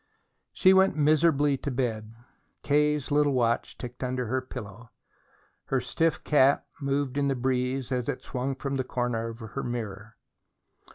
She 0.51 0.73
went 0.73 0.95
miserably 0.97 1.57
to 1.57 1.69
bed. 1.69 2.15
K.'s 2.63 3.11
little 3.11 3.33
watch 3.33 3.77
ticked 3.77 4.03
under 4.03 4.25
her 4.25 4.41
pillow. 4.41 4.89
Her 5.65 5.79
stiff 5.79 6.23
cap 6.23 6.65
moved 6.81 7.19
in 7.19 7.27
the 7.27 7.35
breeze 7.35 7.91
as 7.91 8.09
it 8.09 8.23
swung 8.23 8.55
from 8.55 8.77
the 8.77 8.83
corner 8.83 9.27
of 9.27 9.37
her 9.37 9.61
mirror. 9.61 10.15